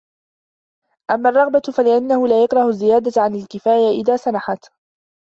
أَمَّا 1.11 1.29
الرَّغْبَةُ؛ 1.29 1.61
فَلِأَنَّهُ 1.71 2.27
لَا 2.27 2.43
يَكْرَهُ 2.43 2.67
الزِّيَادَةَ 2.67 3.11
عَلَى 3.21 3.39
الْكِفَايَةِ 3.39 4.01
إذَا 4.01 4.17
سَنَحَتْ 4.17 4.65